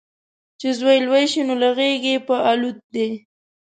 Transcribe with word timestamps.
چې 0.59 0.67
زوی 0.79 0.97
لوی 1.05 1.25
شي، 1.31 1.41
نو 1.47 1.53
له 1.61 1.69
غیږې 1.77 2.15
په 2.27 2.35
الوت 2.49 2.77
دی 2.93 3.09